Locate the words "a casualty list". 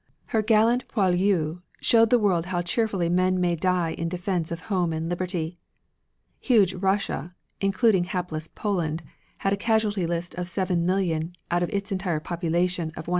9.53-10.33